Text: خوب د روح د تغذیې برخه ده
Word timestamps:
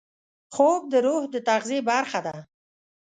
خوب 0.53 0.81
د 0.91 0.93
روح 1.05 1.23
د 1.33 1.35
تغذیې 1.47 1.79
برخه 1.89 2.19
ده 2.25 2.35